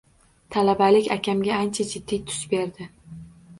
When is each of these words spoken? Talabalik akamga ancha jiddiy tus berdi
Talabalik 0.55 1.09
akamga 1.17 1.53
ancha 1.65 1.87
jiddiy 1.93 2.25
tus 2.33 2.43
berdi 2.57 2.91